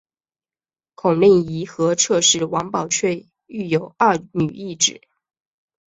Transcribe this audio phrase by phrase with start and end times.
[0.95, 4.99] 孔令贻和侧室王宝翠育有二女一子。